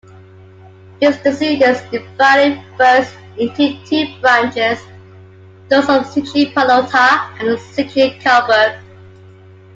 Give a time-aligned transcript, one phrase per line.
[0.99, 4.79] His descendants divided, first into two branches:
[5.69, 8.81] those of Zichy-Palota and Zichy-Karlburg.